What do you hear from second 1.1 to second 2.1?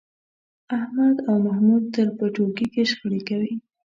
او محمود تل